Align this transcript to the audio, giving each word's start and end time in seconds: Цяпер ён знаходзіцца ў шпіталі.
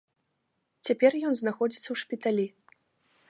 Цяпер 0.87 1.11
ён 1.27 1.33
знаходзіцца 1.41 1.83
ў 1.91 1.95
шпіталі. 2.05 2.47